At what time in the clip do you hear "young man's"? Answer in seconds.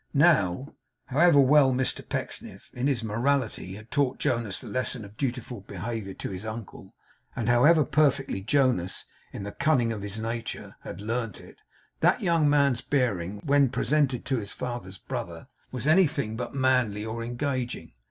12.19-12.81